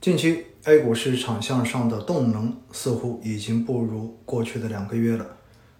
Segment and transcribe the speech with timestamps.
[0.00, 5.26] 近期 A 股市场向上的动能似乎已经不如过去的两个月了。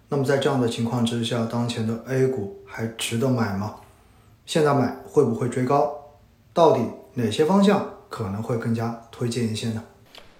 [0.09, 3.77] 那么在这样的情况之下，当前的 A 股还值得买吗？
[4.45, 5.99] 现在买会不会追高？
[6.53, 9.83] 到底哪些方向可能会更加推荐一些呢？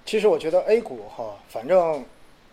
[0.06, 2.06] 其实我觉得 A 股哈，反正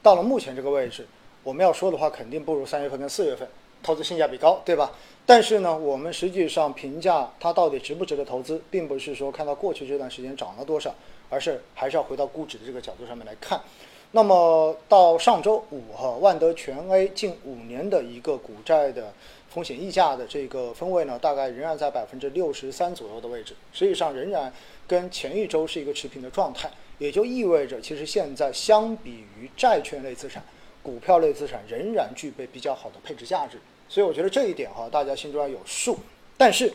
[0.02, 1.06] 到了目前这个位置，
[1.42, 3.46] 我们要说的话，肯定不如三月份跟四月份
[3.82, 4.92] 投资性价比高，对吧？
[5.24, 10.94] 但是呢，我们实际上评价它到底值不值得投资，并不是说看到过去这段时间涨了多少。
[11.30, 13.60] 而是还是要回到估值的这个角度上面来看。
[14.12, 19.12] 那么到上周五哈，万德全 A 近五年的一个股债的
[19.50, 24.50] 风险溢价的这个分位呢，大概仍然在百分之六十三左右的位置，实际上仍然
[24.86, 30.42] 跟前一周是一个持平的状态，也就意味着其实现在相比于债券类资产，
[30.82, 33.58] 股票类资产仍然具备比较好的配置价值。
[33.88, 35.98] 所以我觉得这一点哈，大家心中要有数。
[36.36, 36.72] 但是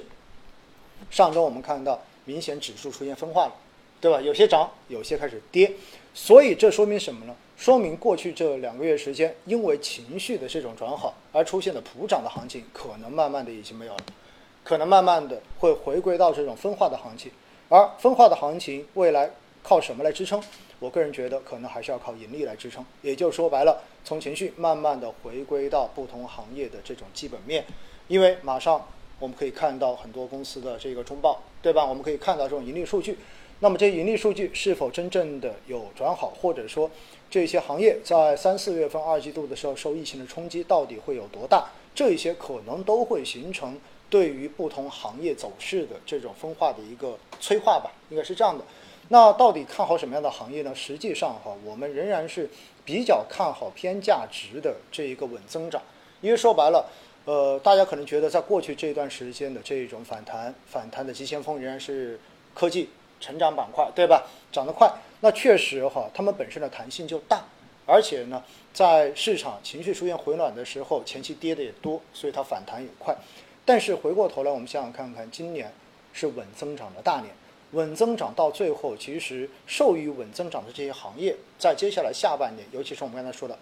[1.10, 3.54] 上周我们看到明显指数出现分化了。
[4.02, 4.20] 对吧？
[4.20, 5.72] 有些涨，有些开始跌，
[6.14, 7.34] 所以这说明什么呢？
[7.56, 14.04] 说明过去这两个月时间，因为情绪的这种转好而出现的普涨的行情，可能慢慢的已经没有了，
[14.66, 17.32] 可能慢慢的会回归到这种分化的行情。
[17.70, 19.32] 而分化的行情未来
[19.64, 20.44] 靠什么来支撑？
[20.80, 22.86] 我个人觉得可能还是要靠盈利来支撑。
[23.02, 27.66] 也就说白了，从情绪慢慢的回归到不同行业的这种基本面，
[28.10, 28.86] 因为马上
[29.18, 31.86] 我们可以看到很多公司的这个中报，对吧？
[31.86, 33.18] 我们可以看到这种盈利数据。
[33.60, 36.92] 那么这盈利数据是否真正的有转好，或者说
[37.30, 41.70] 这些行业在三四月份二季度的时候受疫情的冲击到底会有多大？
[41.96, 48.66] 这一些可能都会形成对于不同行业走势的这种分化的一个催化吧，应该是这样的。
[49.10, 50.74] 那到底看好什么样的行业呢？
[50.74, 52.50] 实际上哈，我们仍然是
[52.84, 55.82] 比较看好偏价值的这一个稳增长，
[56.22, 56.90] 因为说白了，
[57.26, 62.20] 呃，大家可能觉得在过去这段时间的这一种反弹，反弹的急先锋仍然是
[62.54, 62.90] 科技。
[63.20, 64.28] 成长板块对吧？
[64.52, 67.42] 涨得快，那确实哈，它们本身的弹性就大，
[67.86, 68.44] 而且呢，
[68.74, 73.16] 在市场情绪出现回暖的时候，前期跌的也多，所以它反弹也快。
[73.64, 75.72] 但是回过头来，我们想想看看，今年
[76.12, 77.34] 是稳增长的大年，
[77.74, 83.60] 稳增长到最后，其实受益于稳增长的这些行业，在接下来下半年，尤其是我们刚才说的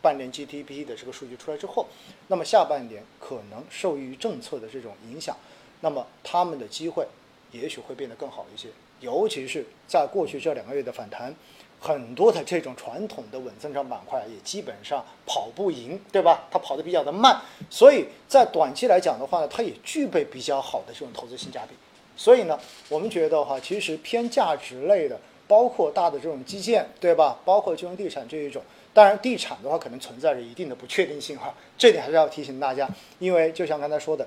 [0.00, 1.86] 半年 GDP 的这个数据出来之后，
[2.28, 5.36] 那么下半年可能受益于政策的这种影响，
[5.80, 7.06] 那么他们的机会。
[7.52, 8.68] 也许会变得更好一些，
[9.00, 11.34] 尤其是在过去这两个月的反弹，
[11.78, 16.48] 很多的这种传统的稳增长板块也基本上跑不赢，对吧？
[16.50, 21.74] 它跑得比较的慢，所以在短期来讲的话呢，它也具备比较好的这种投资性价比。
[22.16, 22.58] 所以呢，
[22.88, 25.18] 我们觉得哈，其实偏价值类的，
[25.48, 27.38] 包括大的这种基建，对吧？
[27.44, 28.62] 包括金融地产这一种，
[28.92, 34.26] 当然地产的话可能存在着一定的不确定性哈，这点还是要提醒大家，因为就像刚才说的，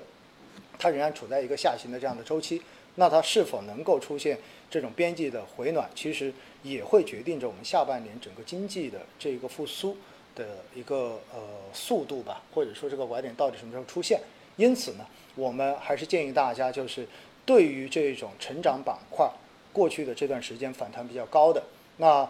[0.78, 2.60] 它仍然处在一个下行的这样的周期。
[2.98, 4.38] 那它是否能够出现
[4.70, 6.32] 这种边际的回暖，其实
[6.62, 9.94] 也会决定着我们下半年整个经济的这个复苏
[10.34, 11.40] 的一个呃
[11.74, 14.18] 速度吧，或者说这个拐点到底什么时候出现？
[14.56, 15.04] 因此呢，
[15.34, 17.06] 我们还是建议大家，就是
[17.46, 19.30] 对于这种成长板块，
[19.72, 21.62] 过去的这段时间反弹比较高的，
[21.96, 22.28] 那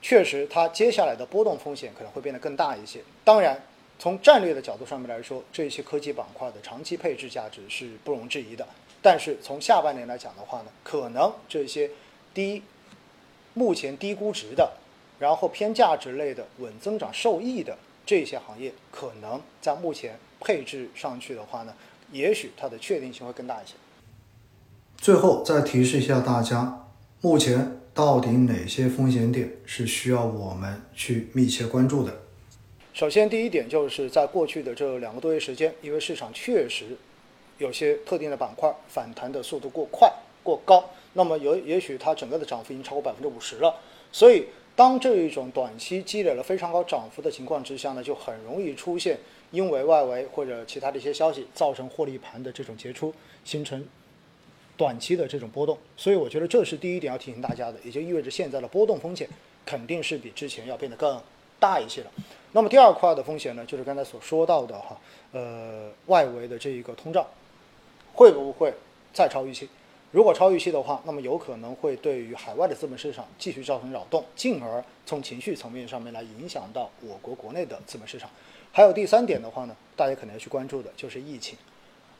[0.00, 3.00] 确实它接下来的波动风险可能会变得更大一些。
[3.24, 3.60] 当然，
[3.98, 8.66] 从战略的角度上面来说，这些科技板块的长期配置价值是不容置疑的。
[9.02, 11.90] 但是从下半年来讲的话呢，可能这些
[12.32, 12.62] 低
[13.54, 14.72] 目前低估值的，
[15.18, 17.76] 然后偏价值类的稳增长受益的
[18.06, 21.74] 这些行业，可能在目前配置上去的话呢，
[22.12, 23.74] 也许它的确定性会更大一些。
[25.00, 26.86] 最后再提示一下大家，
[27.22, 32.20] 目前到底哪些风险点是需要我们去密切关注的？
[32.92, 36.98] 首先，第一点就是在过去的这两个多月时间，因为市场确实。
[37.56, 40.10] 有些特定的板块反弹的速度过快、
[40.42, 43.74] 过高，那么有也许它整个的涨幅已经超过百分之五十了。
[44.10, 49.18] 所以，当这一种短期积累了非常高涨幅的情况之下呢，就很容易出现
[49.50, 53.12] 因为外围或者其他的一些消息造成获利盘的这种结出，
[53.44, 53.84] 形成
[54.80, 55.76] 短期的这种波动。
[55.94, 59.28] 所以，我觉得这是第一点要提醒大家的，也就意味着现在的波动风险
[59.66, 61.20] 肯定是比之前要变得更
[61.58, 62.10] 大一些了。
[62.52, 64.98] 那么第二块的风险呢，就是刚才所说到的哈，
[65.32, 67.26] 呃，外围的这一个通胀。
[68.12, 68.74] 会不会
[69.12, 69.68] 再超预期？
[70.10, 78.28] 如果超预期的话，那么有可能会对于海外的资本市场继续造成扰动，进而从情绪层面上面来影响到我国国内的资本市场。
[78.72, 81.56] 还有第三点的话呢，大家可能要去关注的就是疫情，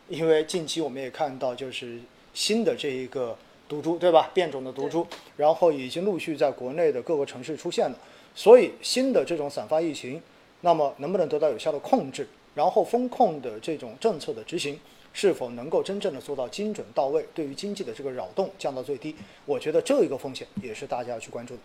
[0.08, 1.98] 因为近期我们也看到就是
[2.32, 3.36] 新的这一个
[3.68, 4.30] 毒株，对吧？
[4.32, 5.06] 变种的毒株，
[5.36, 7.98] 然后已经陆续在国内的各个城市出现了。
[8.34, 10.20] 所以新的这种散发疫情，
[10.60, 12.26] 那么能不能得到有效的控制？
[12.54, 14.78] 然后风控的这种政策的执行？
[15.12, 19.14] 是否能够真正的做到精准到位，对于经济的这个扰动降到最低？
[19.44, 21.60] 我觉得这一个风险也是大家要去关注的。